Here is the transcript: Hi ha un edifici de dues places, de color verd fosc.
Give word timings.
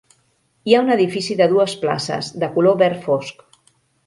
Hi 0.71 0.75
ha 0.77 0.79
un 0.85 0.89
edifici 0.95 1.37
de 1.41 1.47
dues 1.51 1.75
places, 1.83 2.31
de 2.45 2.51
color 2.57 2.81
verd 2.81 3.05
fosc. 3.07 3.47